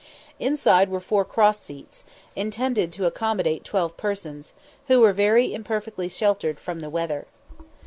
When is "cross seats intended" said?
1.23-2.91